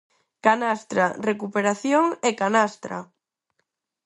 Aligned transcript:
Canastra, 0.45 1.05
recuperación 1.29 2.05
e 2.27 2.29
canastra. 2.41 2.97